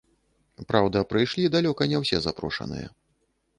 [0.71, 2.93] Праўда, прыйшлі далёка не ўсе запрошаныя.